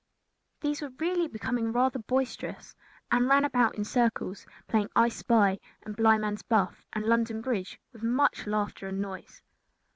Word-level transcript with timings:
These 0.61 0.81
were 0.81 0.89
really 0.97 1.27
becoming 1.27 1.71
rather 1.71 1.99
boisterous 1.99 2.75
and 3.11 3.29
ran 3.29 3.45
about 3.45 3.75
in 3.75 3.83
circles, 3.83 4.47
playing 4.67 4.89
"I 4.95 5.09
spy," 5.09 5.59
and 5.83 5.95
blind 5.95 6.21
man's 6.21 6.41
buff, 6.41 6.87
and 6.91 7.05
London 7.05 7.39
Bridge 7.39 7.79
with 7.93 8.01
much 8.01 8.47
laughter 8.47 8.87
and 8.87 8.99
noise. 8.99 9.43